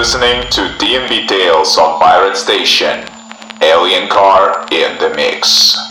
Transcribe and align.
listening 0.00 0.40
to 0.50 0.62
DMV 0.82 1.28
Tales 1.28 1.76
on 1.76 2.00
Pirate 2.00 2.34
Station. 2.34 3.06
Alien 3.60 4.08
Car 4.08 4.66
in 4.72 4.98
the 4.98 5.12
Mix. 5.14 5.89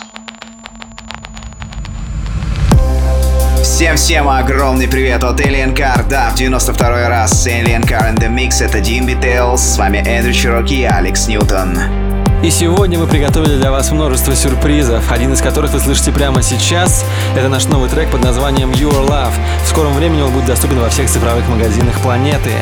Всем-всем 3.80 4.28
огромный 4.28 4.86
привет 4.86 5.24
от 5.24 5.40
Alien 5.40 5.74
Car. 5.74 6.06
Да, 6.06 6.28
в 6.28 6.34
92 6.34 7.08
раз 7.08 7.46
Alien 7.46 7.80
Car 7.80 8.14
in 8.14 8.18
the 8.18 8.28
Mix 8.28 8.62
это 8.62 8.76
DMV 8.76 9.18
Tales. 9.22 9.56
С 9.56 9.78
вами 9.78 10.02
Эндрю 10.06 10.34
Чироки 10.34 10.74
и 10.74 10.84
Алекс 10.84 11.26
Ньютон. 11.26 11.78
И 12.42 12.50
сегодня 12.50 12.98
мы 12.98 13.06
приготовили 13.06 13.56
для 13.56 13.70
вас 13.70 13.90
множество 13.90 14.36
сюрпризов, 14.36 15.10
один 15.10 15.32
из 15.32 15.40
которых 15.40 15.72
вы 15.72 15.80
слышите 15.80 16.12
прямо 16.12 16.42
сейчас. 16.42 17.06
Это 17.34 17.48
наш 17.48 17.64
новый 17.68 17.88
трек 17.88 18.10
под 18.10 18.22
названием 18.22 18.70
Your 18.72 19.08
Love. 19.08 19.32
В 19.64 19.68
скором 19.68 19.94
времени 19.94 20.20
он 20.20 20.30
будет 20.30 20.44
доступен 20.44 20.78
во 20.78 20.90
всех 20.90 21.08
цифровых 21.08 21.48
магазинах 21.48 21.98
планеты. 22.02 22.52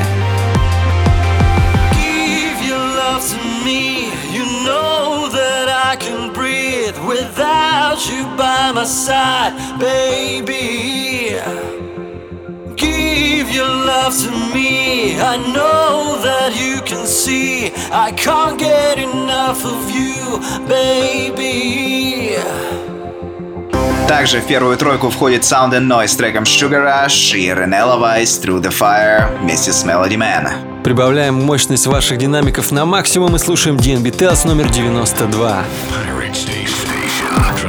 Without 7.39 8.01
you 8.11 8.25
by 8.37 8.73
my 8.75 8.85
side, 8.85 9.55
baby. 9.79 11.39
Give 12.77 13.51
your 13.51 13.69
love 13.69 14.15
to 14.25 14.31
me. 14.55 15.21
I 15.21 15.37
know 15.55 16.19
that 16.23 16.51
you 16.63 16.83
can 16.83 17.07
see 17.07 17.73
I 17.93 18.13
can't 18.13 18.59
get 18.59 18.99
enough 18.99 19.65
of 19.65 19.91
you, 19.91 20.41
baby. 20.67 22.39
Также 24.09 24.41
в 24.41 24.47
первую 24.47 24.77
тройку 24.79 25.11
входит 25.11 25.43
Sound 25.43 25.73
and 25.73 25.87
Noise 25.87 26.09
с 26.09 26.17
треком 26.17 26.45
Sugar 26.45 26.83
Rush 26.83 27.37
и 27.37 27.49
Renella 27.51 28.01
Weiss 28.01 28.43
Through 28.43 28.63
the 28.63 28.73
Fire 28.73 29.39
вместе 29.43 29.73
с 29.73 29.85
Melody 29.85 30.17
Man. 30.17 30.83
Прибавляем 30.83 31.35
мощность 31.35 31.87
ваших 31.87 32.17
динамиков 32.17 32.73
на 32.73 32.87
максимум 32.87 33.37
и 33.37 33.39
слушаем 33.39 33.77
DNB 33.77 34.11
Tales 34.11 34.47
номер 34.47 34.71
92. 34.71 35.65
Rock. 37.39 37.68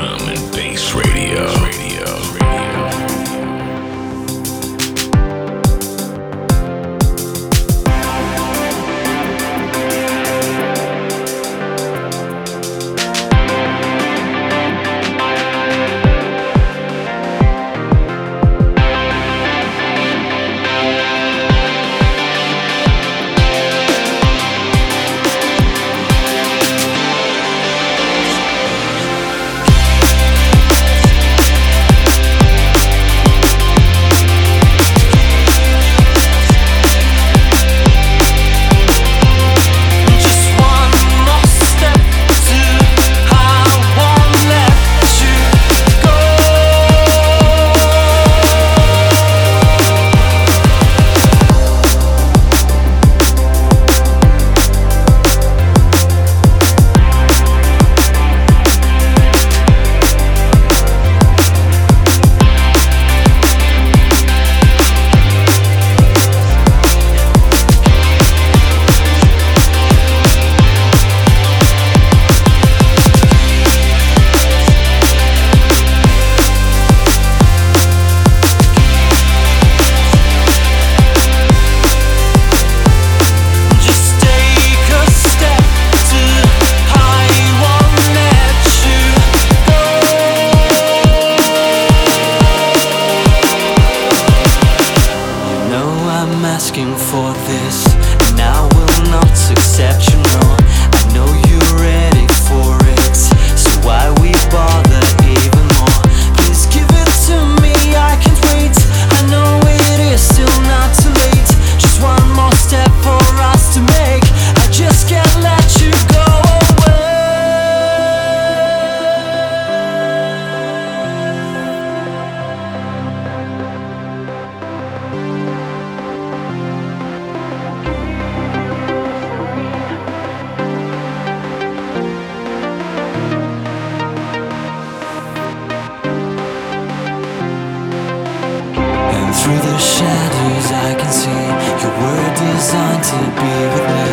designed 142.40 143.04
to 143.04 143.20
be 143.36 143.54
with 143.74 143.88
me. 143.96 144.10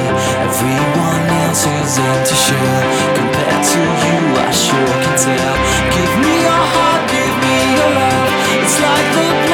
Everyone 0.47 1.27
else 1.47 1.63
is 1.63 1.99
in 1.99 2.19
to 2.29 2.35
share 2.35 2.83
Compared 3.15 3.63
to 3.71 3.81
you, 4.03 4.19
I 4.35 4.51
sure 4.51 4.95
can 5.03 5.17
tell. 5.27 5.57
Give 5.95 6.13
me 6.23 6.35
your 6.43 6.65
heart, 6.75 7.03
give 7.15 7.35
me 7.45 7.55
your 7.79 7.91
love. 7.99 8.31
It's 8.59 8.77
like 8.83 9.09
the 9.15 9.46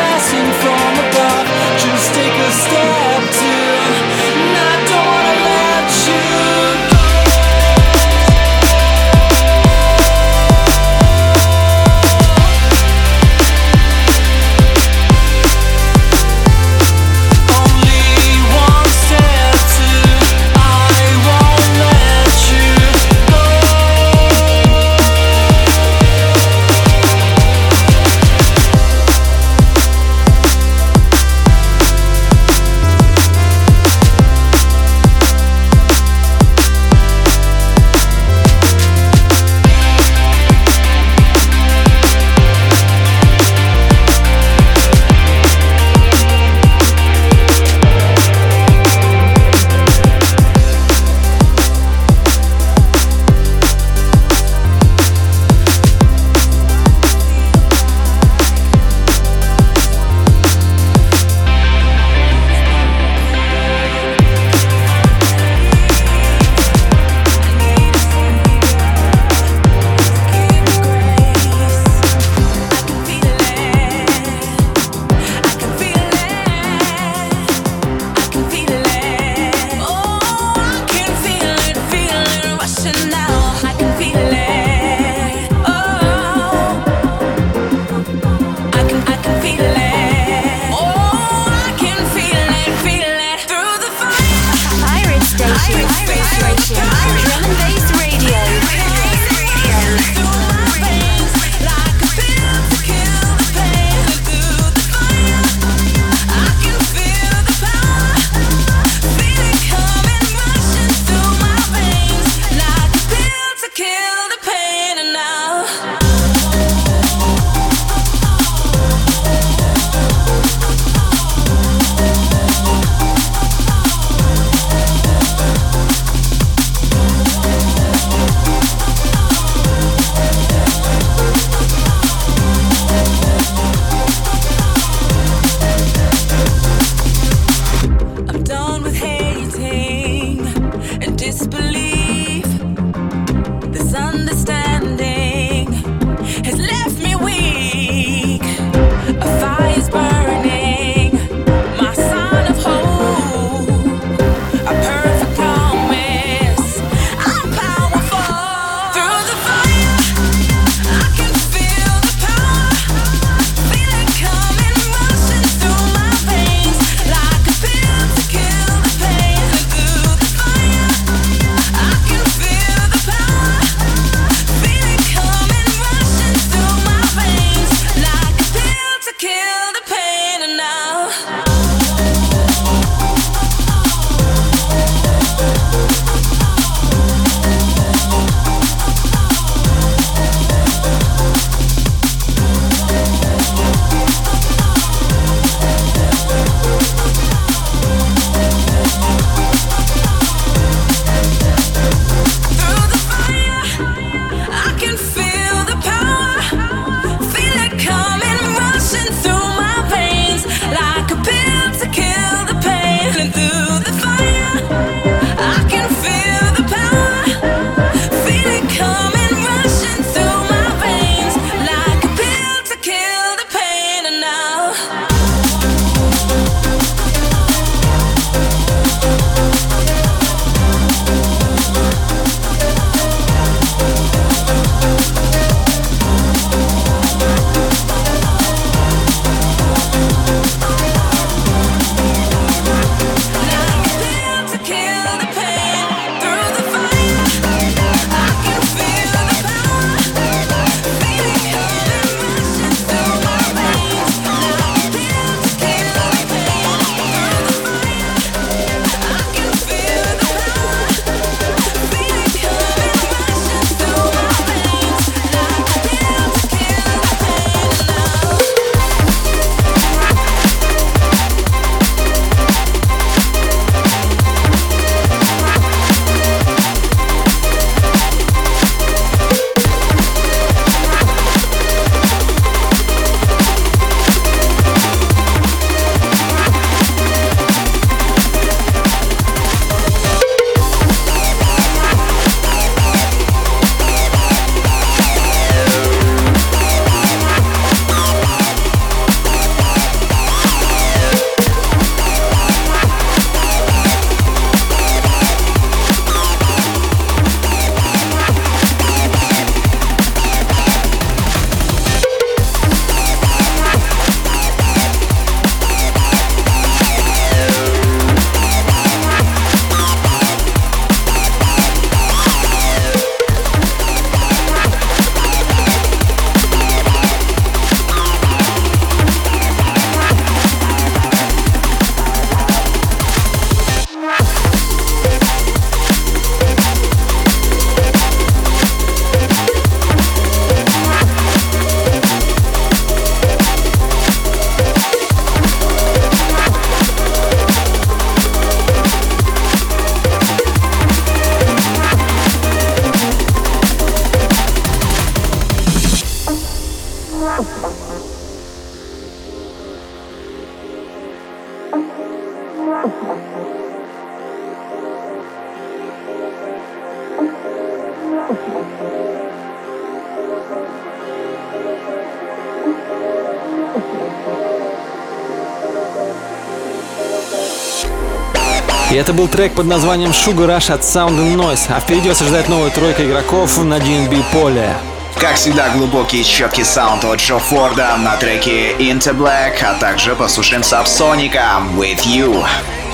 И 378.92 378.94
это 378.94 379.14
был 379.14 379.26
трек 379.26 379.54
под 379.54 379.64
названием 379.64 380.10
Sugar 380.10 380.48
Rush 380.48 380.70
от 380.70 380.82
Sound 380.82 381.16
and 381.16 381.34
Noise, 381.36 381.74
а 381.74 381.80
впереди 381.80 382.10
вас 382.10 382.20
ожидает 382.20 382.50
новая 382.50 382.68
тройка 382.68 383.06
игроков 383.06 383.56
на 383.64 383.78
DNB 383.78 384.22
поле. 384.34 384.76
Как 385.18 385.36
всегда, 385.36 385.70
глубокий 385.70 386.20
и 386.20 386.24
четкий 386.24 386.62
саунд 386.62 387.02
от 387.06 387.18
Джо 387.18 387.38
Форда 387.38 387.96
на 387.96 388.16
треке 388.16 388.72
Into 388.72 389.14
Black, 389.16 389.64
а 389.64 389.78
также 389.80 390.14
послушаем 390.14 390.62
Сабсоника 390.62 391.62
With 391.74 392.04
You. 392.04 392.44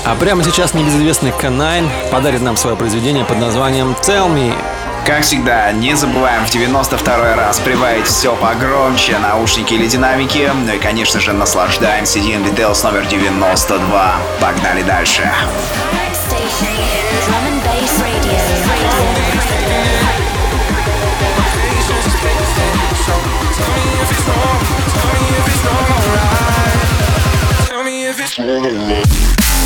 А 0.05 0.15
прямо 0.15 0.41
сейчас 0.41 0.73
небезызвестный 0.73 1.31
K9 1.31 1.89
подарит 2.11 2.41
нам 2.43 2.55
свое 2.55 2.77
произведение 2.77 3.25
под 3.25 3.39
названием 3.39 3.93
Tell 4.01 4.33
Me. 4.33 4.53
Как 5.09 5.23
всегда, 5.23 5.71
не 5.71 5.95
забываем 5.95 6.45
в 6.45 6.51
92 6.51 7.35
раз 7.35 7.59
прибавить 7.61 8.05
все 8.05 8.35
погромче, 8.35 9.17
наушники 9.17 9.73
или 9.73 9.87
динамики. 9.87 10.51
Ну 10.53 10.71
и, 10.71 10.77
конечно 10.77 11.19
же, 11.19 11.33
наслаждаемся 11.33 12.19
DNB 12.19 12.55
Tales 12.55 12.83
номер 12.83 13.07
92. 13.07 14.15
Погнали 14.39 14.83
дальше. 14.83 15.23
Drum 17.25 17.43
and 17.47 17.59
bass 17.63 17.99
radio. 18.03 18.37
Tell 27.67 27.83
me 27.83 28.05
if 28.05 28.19
it's 28.19 28.37
wrong. 28.37 28.59
как 28.59 28.65
я 28.65 28.99
и 28.99 29.58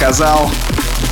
сказал, 0.00 0.50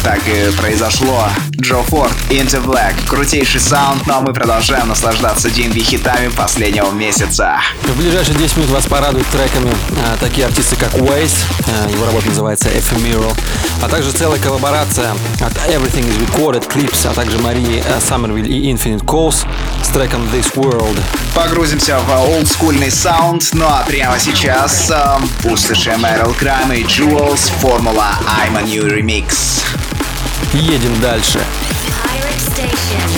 так 0.03 0.27
и 0.27 0.51
произошло. 0.57 1.29
Джо 1.61 1.83
Форд, 1.83 2.13
Into 2.31 2.65
Black. 2.65 2.95
Крутейший 3.09 3.61
саунд, 3.61 4.07
но 4.07 4.21
мы 4.21 4.33
продолжаем 4.33 4.87
наслаждаться 4.87 5.49
DNB 5.49 5.81
хитами 5.81 6.29
последнего 6.29 6.91
месяца. 6.93 7.59
В 7.83 7.99
ближайшие 7.99 8.37
10 8.37 8.59
минут 8.59 8.71
вас 8.71 8.87
порадуют 8.87 9.27
треками 9.27 9.73
а, 10.07 10.17
такие 10.21 10.47
артисты, 10.47 10.77
как 10.77 10.95
Waze, 10.95 11.35
а, 11.67 11.91
его 11.91 12.07
работа 12.07 12.29
называется 12.29 12.69
Ephemeral, 12.69 13.37
а 13.83 13.89
также 13.89 14.13
целая 14.13 14.39
коллаборация 14.39 15.11
от 15.41 15.53
Everything 15.69 16.07
is 16.09 16.29
Recorded 16.29 16.69
Clips, 16.73 17.11
а 17.11 17.13
также 17.13 17.39
Марии 17.39 17.83
Саммервиль 18.07 18.53
и 18.53 18.73
Infinite 18.73 19.05
Calls 19.05 19.45
с 19.83 19.89
треком 19.89 20.29
This 20.33 20.55
World. 20.55 20.97
Погрузимся 21.35 21.99
в 21.99 22.11
олдскульный 22.11 22.93
саунд, 22.93 23.49
ну 23.53 23.67
а 23.67 23.85
прямо 23.85 24.17
сейчас 24.21 24.91
э, 24.91 25.51
услышим 25.51 26.05
Meryl 26.05 26.39
Crime 26.39 26.79
и 26.79 26.85
Jewels, 26.85 27.51
формула 27.61 28.17
I'm 28.27 28.57
a 28.57 28.63
New 28.63 28.87
Remix. 28.87 29.65
Едем 30.53 31.01
дальше. 31.01 31.39
Pirate 32.05 32.39
Station. 32.39 33.18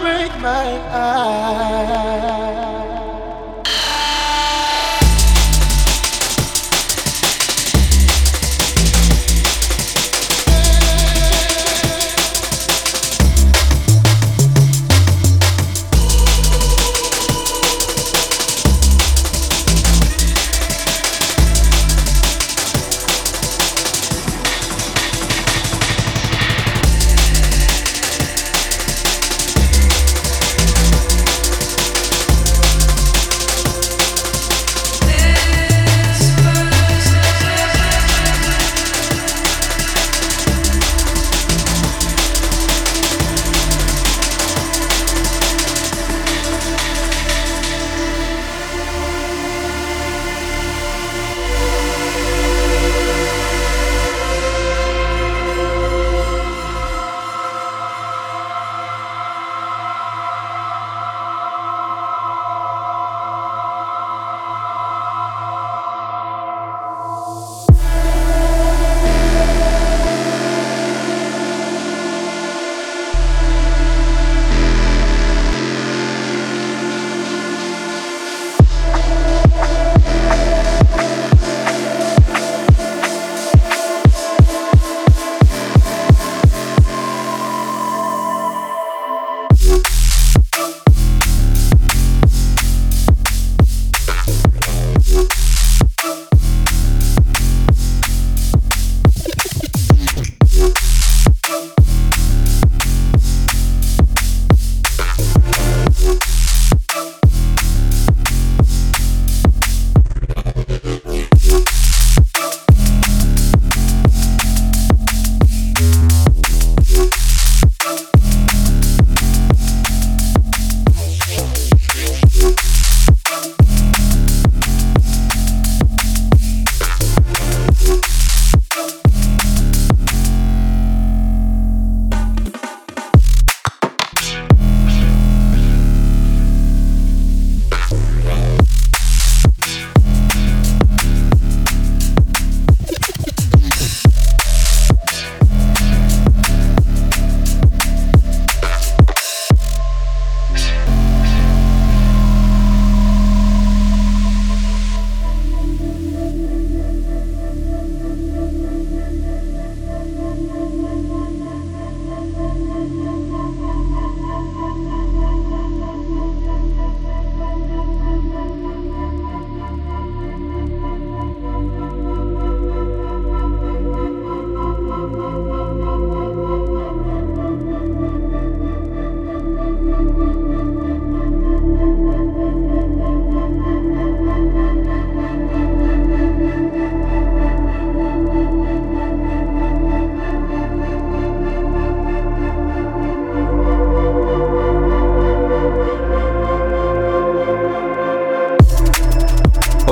break 0.00 0.32
my 0.40 0.80
eyes. 0.92 2.57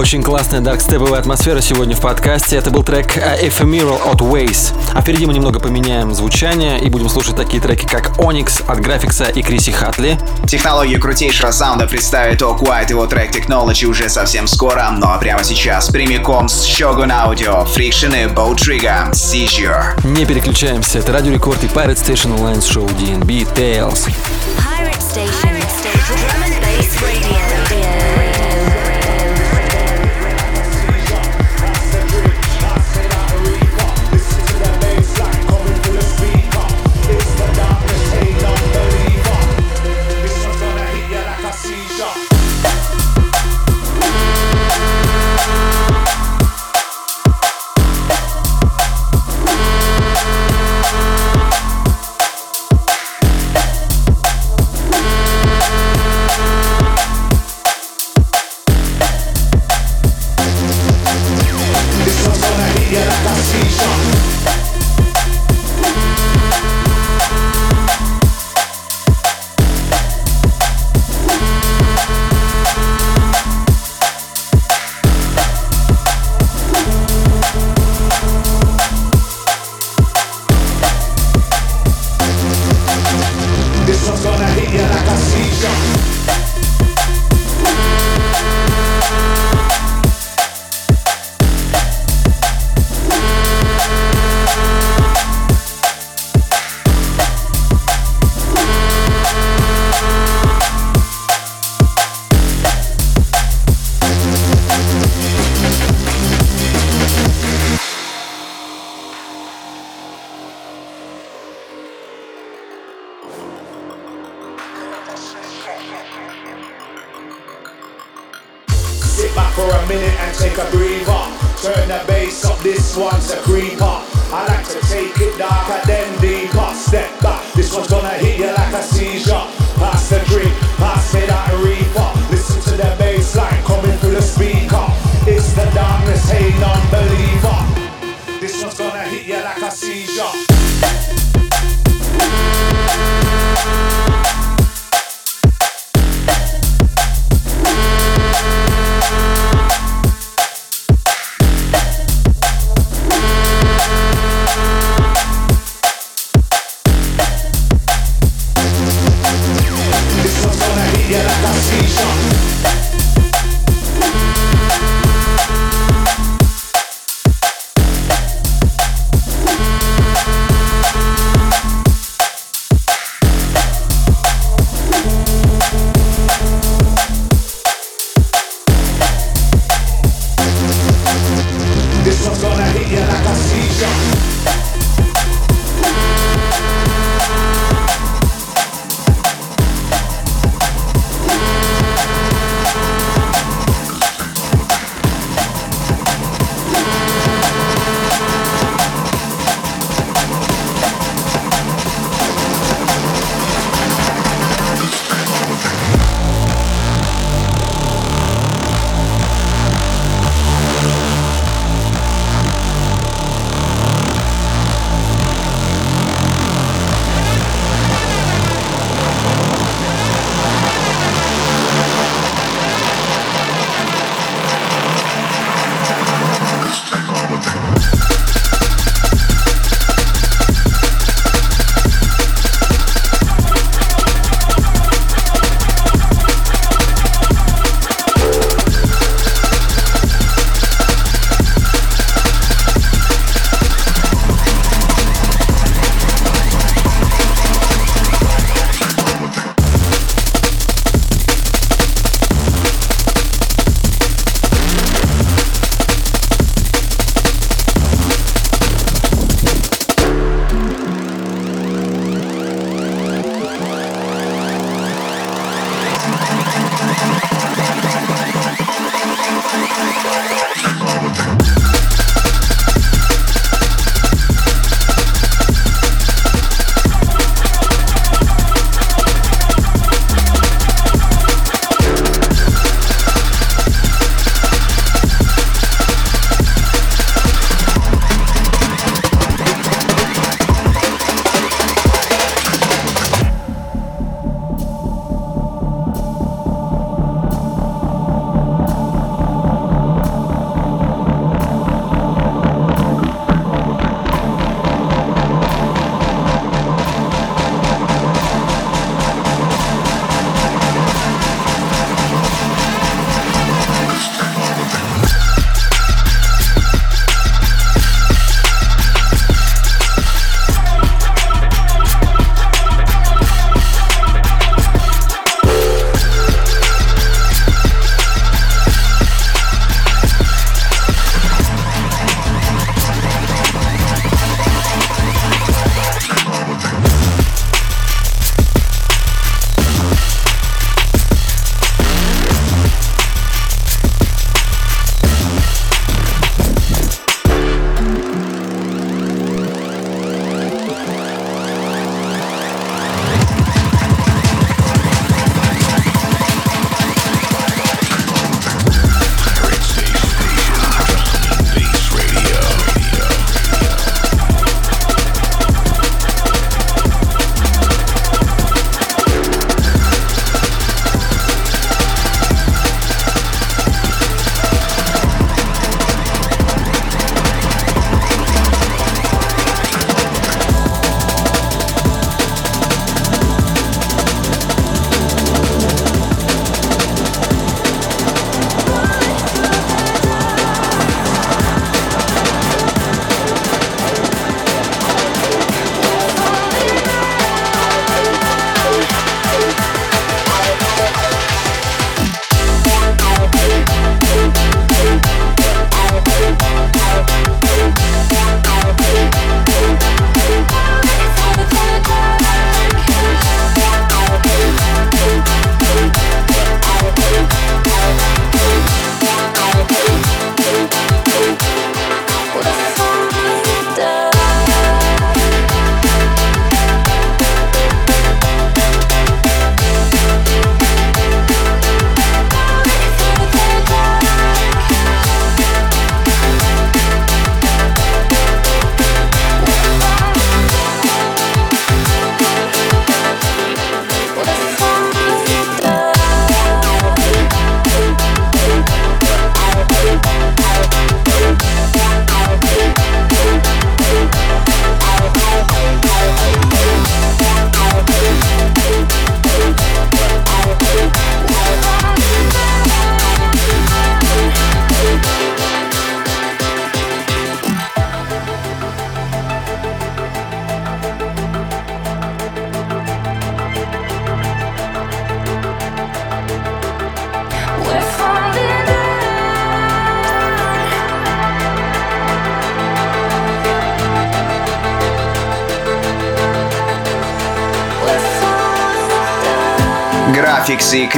Очень 0.06 0.22
классная 0.22 0.60
дакстеповая 0.60 1.18
атмосфера 1.18 1.60
сегодня 1.60 1.96
в 1.96 2.00
подкасте. 2.00 2.54
Это 2.54 2.70
был 2.70 2.84
трек 2.84 3.16
Ephemeral 3.16 4.00
от 4.08 4.20
Waze. 4.20 4.72
А 4.94 5.02
впереди 5.02 5.26
мы 5.26 5.34
немного 5.34 5.58
поменяем 5.58 6.14
звучание 6.14 6.78
и 6.78 6.88
будем 6.88 7.08
слушать 7.08 7.34
такие 7.34 7.60
треки, 7.60 7.86
как 7.86 8.16
Onyx 8.18 8.64
от 8.68 8.78
Графикса 8.78 9.24
и 9.24 9.42
Криси 9.42 9.72
Хатли. 9.72 10.16
Технологию 10.46 11.00
крутейшего 11.00 11.50
саунда 11.50 11.88
представит 11.88 12.40
All 12.40 12.56
Quiet, 12.56 12.90
его 12.90 13.08
трек 13.08 13.34
Technology 13.34 13.84
уже 13.86 14.08
совсем 14.08 14.46
скоро, 14.46 14.90
ну 14.96 15.08
а 15.08 15.18
прямо 15.18 15.42
сейчас 15.42 15.88
прямиком 15.88 16.48
с 16.48 16.64
Shogun 16.68 17.10
Audio, 17.10 17.66
Friction 17.66 18.14
и 18.14 18.32
Bow 18.32 18.54
Trigger, 18.54 19.10
Seizure. 19.10 20.06
Не 20.06 20.24
переключаемся, 20.24 21.00
это 21.00 21.12
Радио 21.12 21.32
Рекорд 21.32 21.64
и 21.64 21.66
Pirate 21.66 21.96
Station 21.96 22.38
Online 22.38 22.60
Show 22.60 22.88
DNB 22.96 23.52
Tales. 23.56 24.08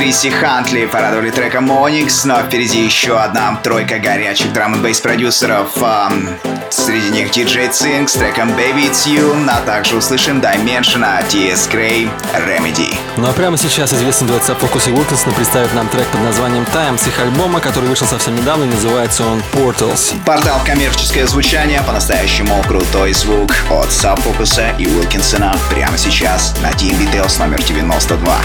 Криси 0.08 0.30
Хантли 0.30 0.86
порадовали 0.86 1.28
треком 1.28 1.70
Onyx, 1.70 2.22
но 2.24 2.40
впереди 2.40 2.82
еще 2.82 3.18
одна 3.20 3.60
тройка 3.62 3.98
горячих 3.98 4.54
драм 4.54 4.72
н 4.72 4.80
бейс 4.80 5.00
продюсеров. 5.00 5.68
Среди 6.70 7.10
них 7.10 7.28
DJ 7.28 7.70
Cink 7.70 8.08
с 8.08 8.14
треком 8.14 8.48
Baby 8.52 8.90
It's 8.90 9.06
You, 9.06 9.46
а 9.46 9.60
также 9.66 9.96
услышим 9.96 10.40
Dimension 10.40 11.04
от 11.04 11.26
TS 11.26 11.70
Gray 11.70 12.08
Remedy. 12.32 12.96
Ну 13.18 13.28
а 13.28 13.34
прямо 13.34 13.58
сейчас 13.58 13.92
известный 13.92 14.28
дуэт 14.28 14.44
Фокус 14.44 14.88
и 14.88 14.92
Уилкинсона 14.92 15.34
представит 15.34 15.74
нам 15.74 15.86
трек 15.88 16.06
под 16.06 16.22
названием 16.22 16.64
Time 16.72 16.96
с 16.98 17.06
их 17.06 17.20
альбома, 17.20 17.60
который 17.60 17.90
вышел 17.90 18.06
совсем 18.06 18.34
недавно 18.34 18.64
и 18.64 18.68
называется 18.68 19.24
он 19.24 19.42
Portals. 19.52 20.14
Портал 20.24 20.58
коммерческое 20.64 21.26
звучание, 21.26 21.82
по-настоящему 21.82 22.62
крутой 22.66 23.12
звук 23.12 23.52
от 23.68 23.92
Сабфокуса 23.92 24.70
и 24.78 24.86
Уилкинсона 24.86 25.54
прямо 25.68 25.98
сейчас 25.98 26.54
на 26.62 26.70
DMV 26.70 27.12
Tales 27.12 27.38
номер 27.38 27.62
92. 27.62 28.38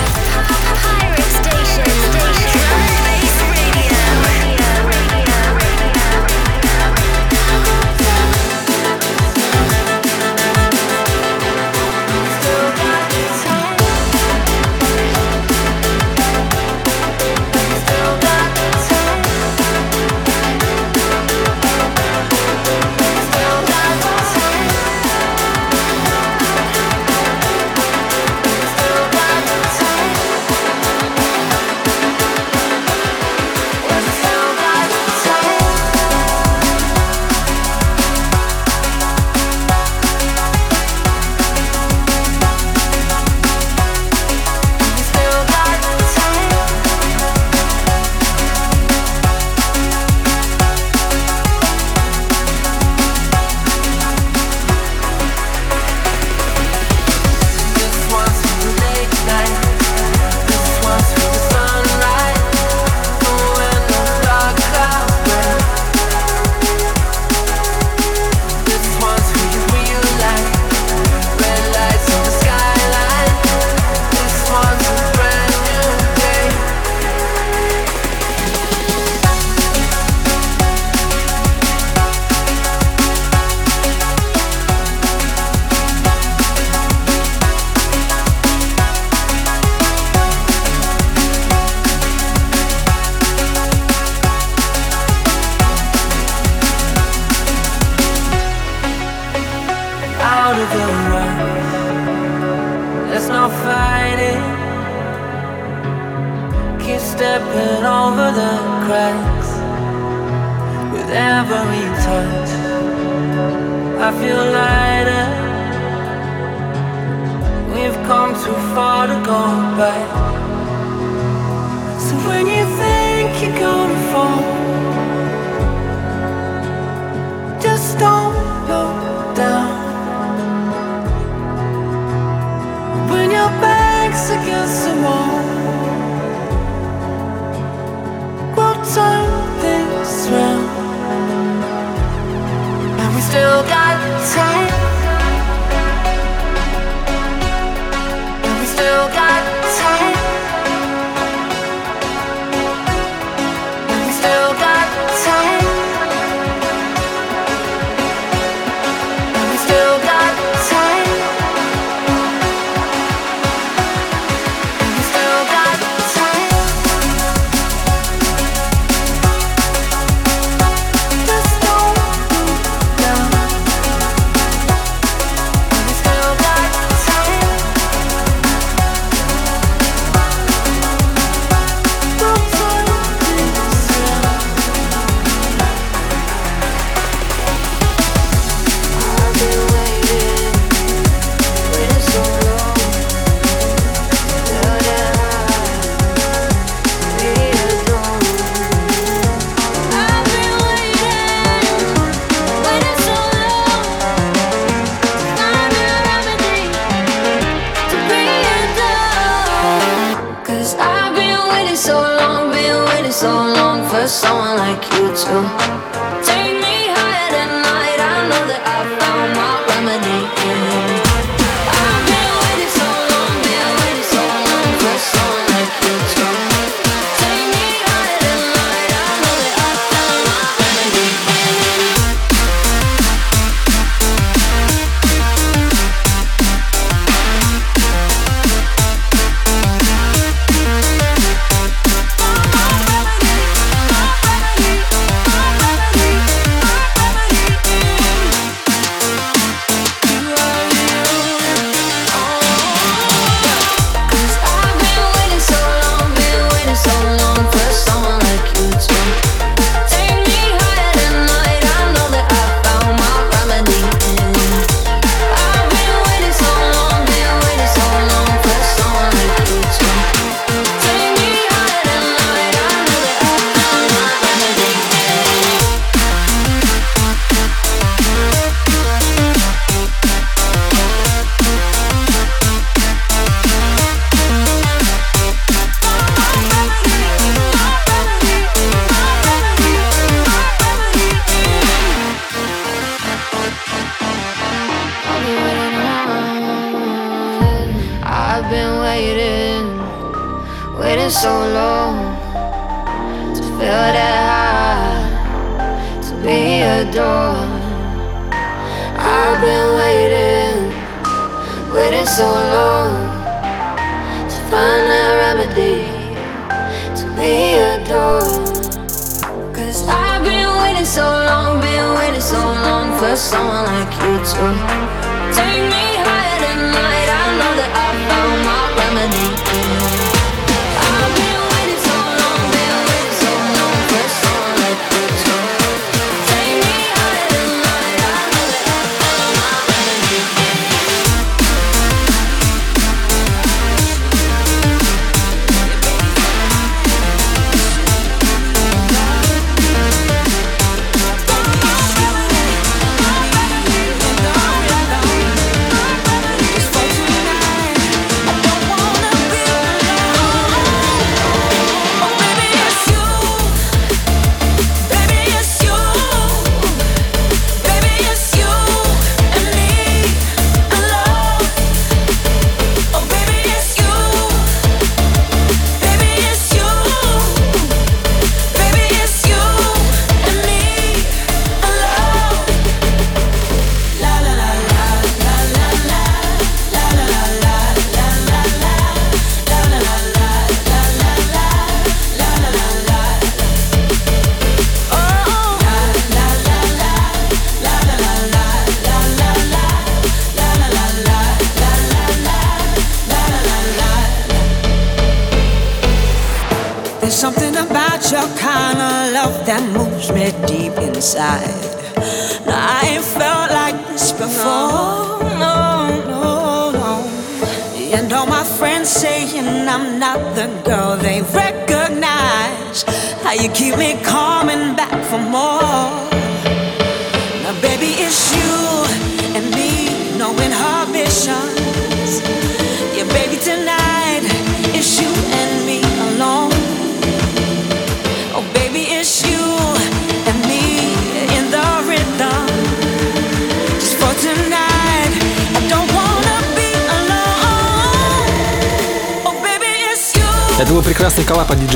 still 143.33 143.63
got 143.63 143.97
time. 144.35 144.82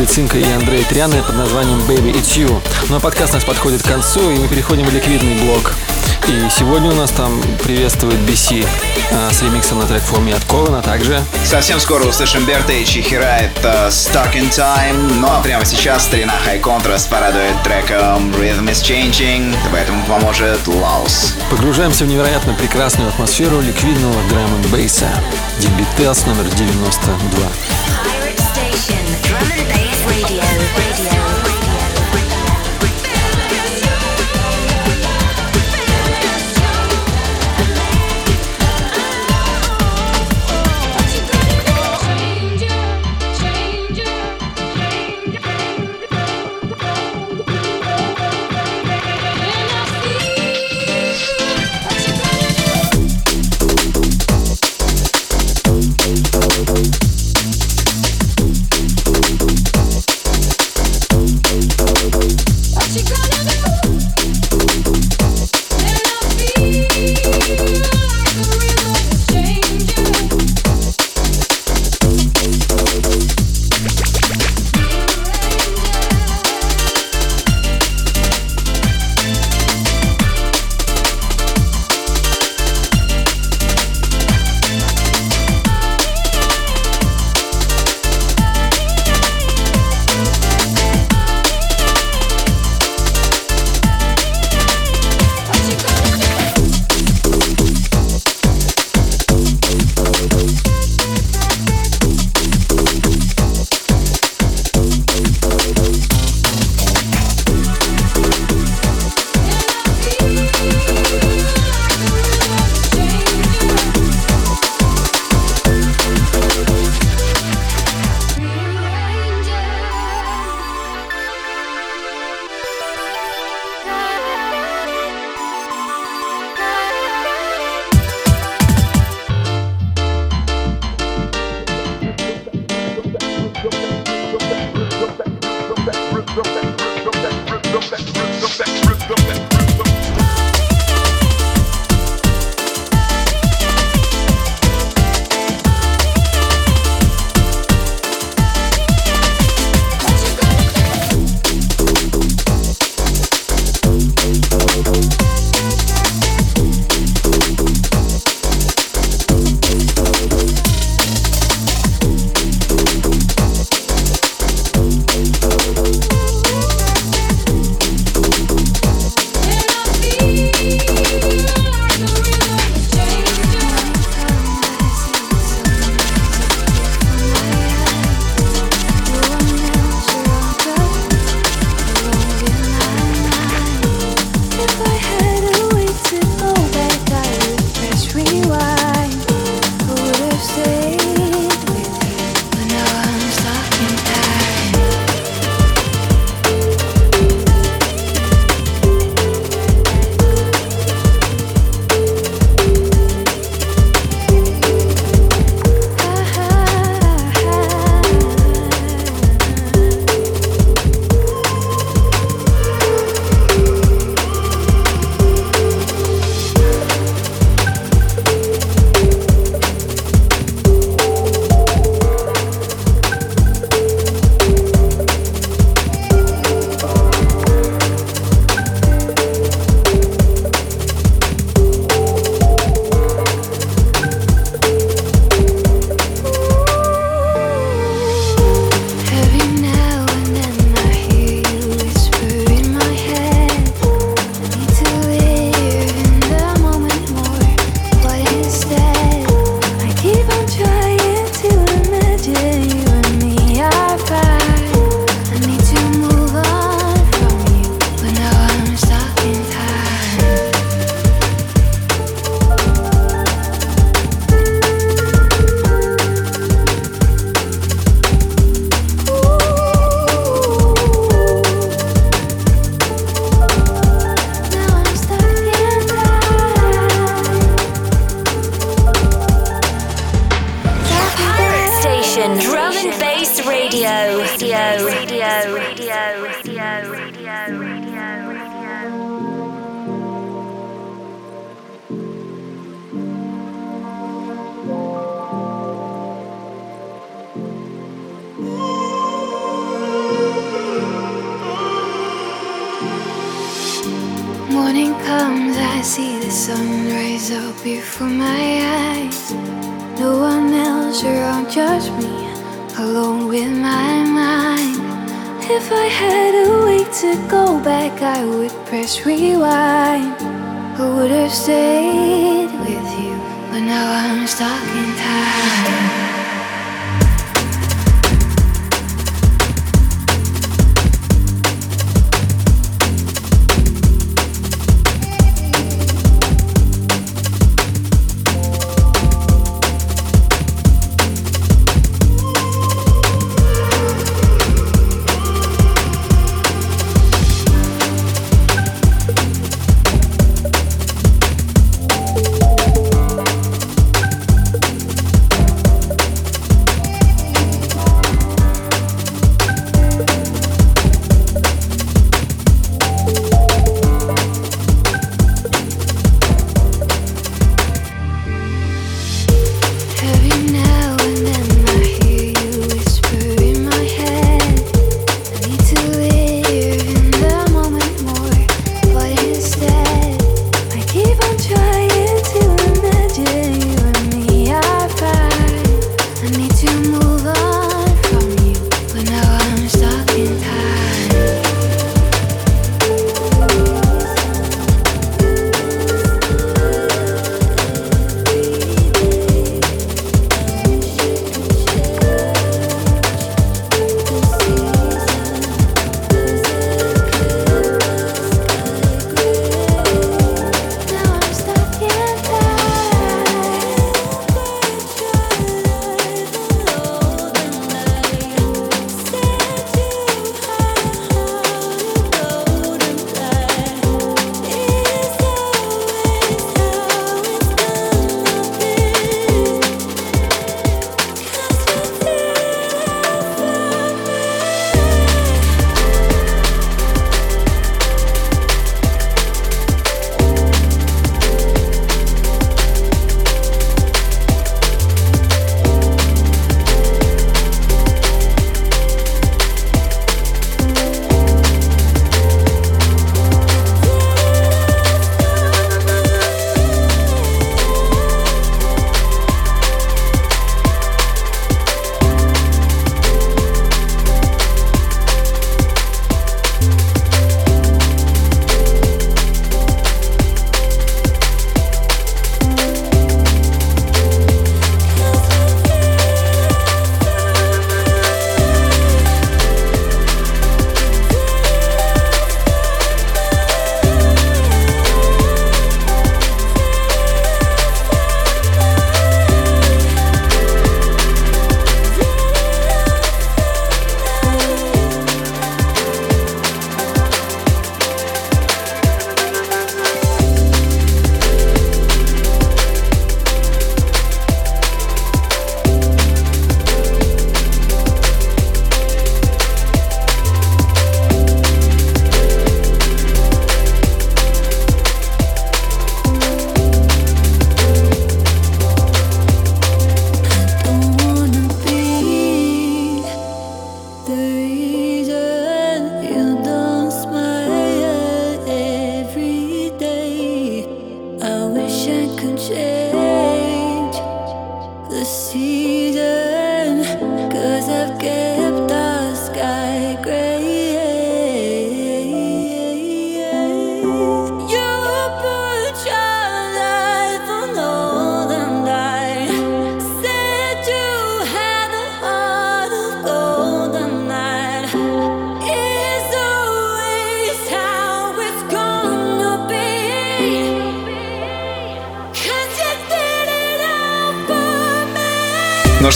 Цинка 0.08 0.38
и 0.38 0.52
Андрей 0.52 0.84
Тряны 0.84 1.22
под 1.22 1.36
названием 1.36 1.80
Baby 1.82 2.14
It's 2.14 2.38
You. 2.38 2.62
Но 2.90 3.00
подкаст 3.00 3.34
у 3.34 3.36
нас 3.36 3.44
подходит 3.44 3.84
к 3.84 3.86
концу, 3.86 4.32
и 4.32 4.36
мы 4.36 4.48
переходим 4.48 4.86
в 4.86 4.94
ликвидный 4.94 5.36
блок. 5.44 5.74
И 6.28 6.50
сегодня 6.50 6.90
у 6.92 6.96
нас 6.96 7.12
там 7.12 7.42
приветствует 7.64 8.16
BC 8.16 8.68
а, 9.14 9.32
с 9.32 9.42
ремиксом 9.42 9.80
на 9.80 9.86
трек 9.86 10.02
For 10.04 10.20
Me 10.20 10.36
от 10.36 10.44
Кована, 10.44 10.80
а 10.80 10.82
также... 10.82 11.22
Совсем 11.46 11.80
скоро 11.80 12.04
услышим 12.04 12.46
Берта 12.46 12.74
и 12.74 12.84
Чихира, 12.84 13.38
это 13.40 13.88
Stuck 13.90 14.34
in 14.34 14.50
Time, 14.50 15.20
но 15.20 15.42
прямо 15.42 15.64
сейчас 15.64 16.08
Трина 16.08 16.34
High 16.46 16.62
Contrast 16.62 17.10
порадует 17.10 17.54
треком 17.64 18.32
Rhythm 18.34 18.70
is 18.70 18.84
Changing, 18.84 19.56
поэтому 19.72 20.04
поможет 20.06 20.68
Лаус. 20.68 21.34
Погружаемся 21.50 22.04
в 22.04 22.08
невероятно 22.08 22.54
прекрасную 22.54 23.10
атмосферу 23.10 23.62
ликвидного 23.62 24.22
драм 24.30 24.62
бейса 24.72 25.08
Дебит 25.60 25.88
номер 26.28 26.44
92. 26.56 27.77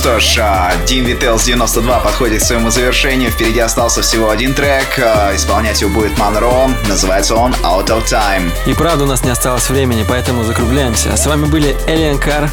что 0.02 0.20
ж, 0.20 0.39
а, 0.39 0.72
Dean 0.88 1.06
Vitals 1.06 1.45
92 1.45 1.99
подходит 1.99 2.41
к 2.41 2.43
своему 2.43 2.72
завершению. 2.72 3.30
Впереди 3.30 3.60
остался 3.60 4.02
всего 4.02 4.32
один 4.32 4.56
трек. 4.56 4.88
А, 4.97 5.36
исполнять 5.36 5.80
его 5.80 5.91
будет 5.91 6.18
Монро. 6.18 6.72
Называется 6.88 7.36
он 7.36 7.54
Out 7.62 7.89
of 7.89 8.06
Time. 8.08 8.52
И 8.66 8.74
правда 8.74 9.04
у 9.04 9.08
нас 9.08 9.24
не 9.24 9.30
осталось 9.30 9.70
времени, 9.70 10.04
поэтому 10.10 10.43
закругляемся. 10.43 11.16
С 11.16 11.28
вами 11.28 11.45
были 11.45 11.78
Элиан 11.86 12.18
Кар, 12.18 12.49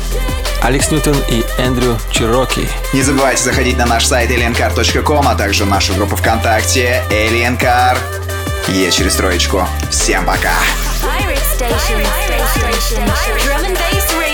Алекс 0.61 0.91
Ньютон 0.91 1.17
и 1.31 1.43
Эндрю 1.57 1.99
Чироки. 2.11 2.69
Не 2.93 3.01
забывайте 3.01 3.43
заходить 3.45 3.79
на 3.79 3.87
наш 3.87 4.05
сайт 4.05 4.31
aliencar.com, 4.31 5.27
а 5.27 5.35
также 5.35 5.65
в 5.65 5.69
нашу 5.69 5.95
группу 5.95 6.17
ВКонтакте 6.17 7.03
Aliencar. 7.09 7.97
Е 8.69 8.91
через 8.91 9.15
троечку. 9.15 9.67
Всем 9.91 10.27
пока. 10.27 10.53
Pirate 11.03 11.41
Station. 11.57 11.97
Pirate 11.97 12.45
Station. 12.55 13.07
Pirate 13.07 13.47
Station. 13.47 13.65
Drum 13.65 14.28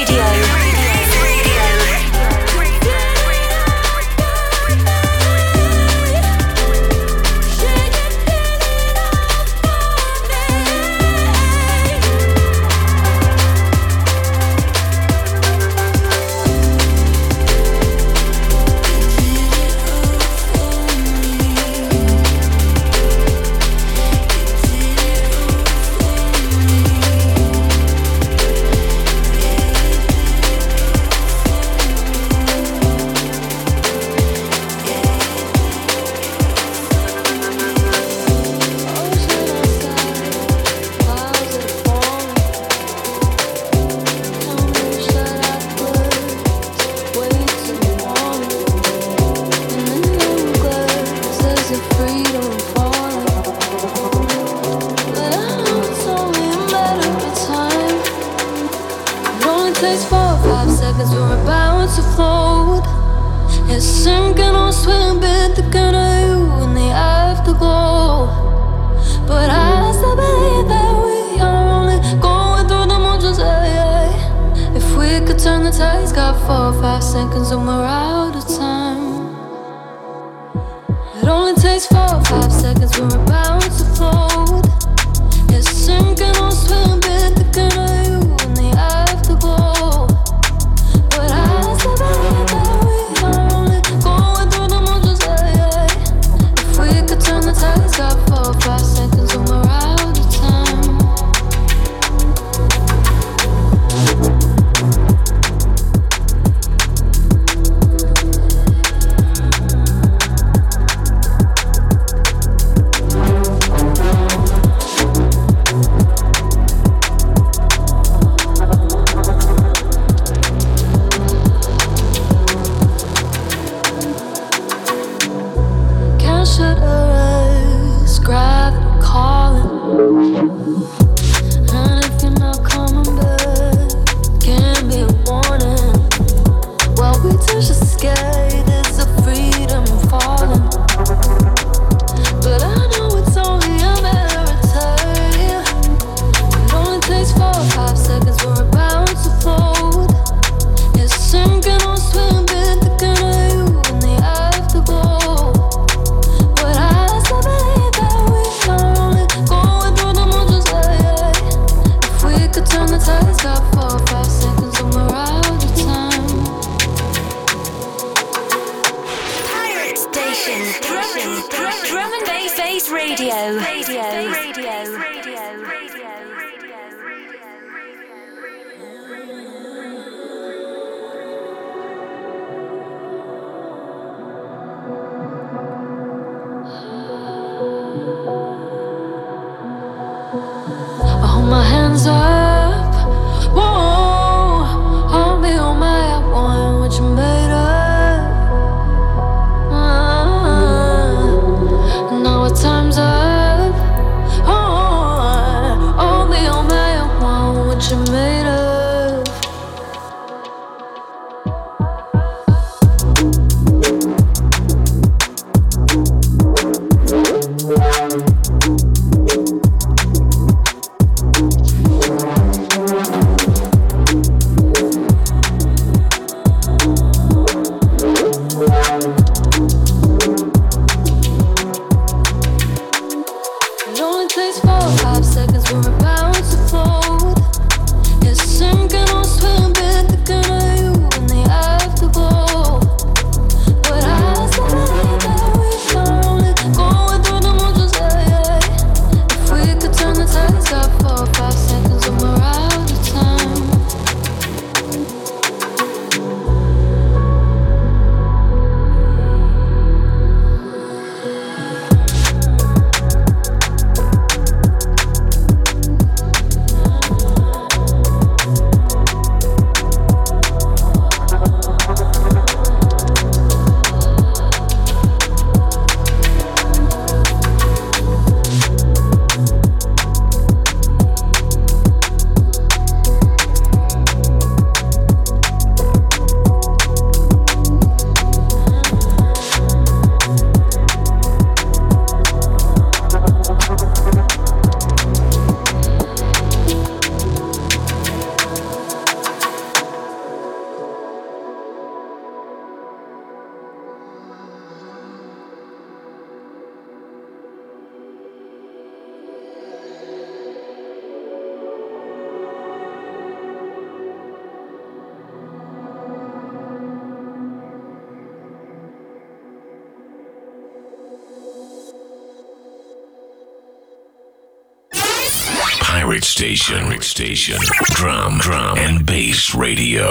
radio. 329.75 330.04